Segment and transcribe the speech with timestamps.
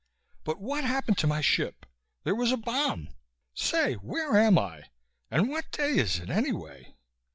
[0.43, 1.85] But what happened to my ship?
[2.23, 3.09] There was a bomb....
[3.53, 4.85] Say, where am I
[5.29, 6.95] and what day is it anyway?"